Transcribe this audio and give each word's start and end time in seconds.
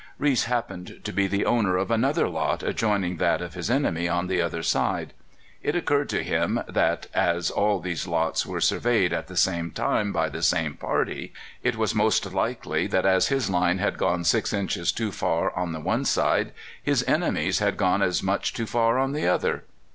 Reese 0.17 0.45
happened 0.45 0.99
to 1.03 1.11
be 1.13 1.27
the 1.27 1.45
owner 1.45 1.77
of 1.77 1.91
another 1.91 2.27
lot 2.27 2.63
adjoining 2.63 3.17
that 3.17 3.39
of 3.39 3.53
his 3.53 3.69
enemy, 3.69 4.09
on 4.09 4.25
the 4.25 4.41
other 4.41 4.63
side. 4.63 5.13
It 5.61 5.75
occurred 5.75 6.09
to 6.09 6.23
him 6.23 6.63
that, 6.67 7.05
as 7.13 7.51
all 7.51 7.79
these 7.79 8.07
lots 8.07 8.43
were 8.43 8.61
sur 8.61 8.79
veyed 8.79 9.11
at 9.11 9.27
the 9.27 9.37
same 9.37 9.69
time 9.69 10.11
by 10.11 10.27
the 10.27 10.41
same 10.41 10.73
party, 10.73 11.33
it 11.61 11.75
was 11.75 11.93
most 11.93 12.33
likely 12.33 12.87
that 12.87 13.05
as 13.05 13.27
his 13.27 13.47
line 13.47 13.77
had 13.77 13.99
gone 13.99 14.23
six 14.23 14.53
inches 14.53 14.91
too 14.91 15.11
far 15.11 15.55
on 15.55 15.71
the 15.71 15.79
one 15.79 16.03
side, 16.05 16.51
his 16.81 17.03
enemy's 17.07 17.59
had 17.59 17.77
gone 17.77 18.01
as 18.01 18.23
much 18.23 18.53
too 18.55 18.65
far 18.65 18.97
on 18.97 19.11
the 19.11 19.27
other. 19.27 19.65